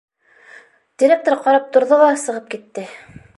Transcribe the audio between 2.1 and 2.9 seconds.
сығып китте.